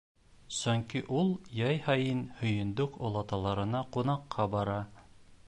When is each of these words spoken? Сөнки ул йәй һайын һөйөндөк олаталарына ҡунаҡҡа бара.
Сөнки 0.59 1.01
ул 1.17 1.29
йәй 1.59 1.77
һайын 1.89 2.23
һөйөндөк 2.41 2.99
олаталарына 3.11 3.85
ҡунаҡҡа 3.99 4.49
бара. 4.57 4.81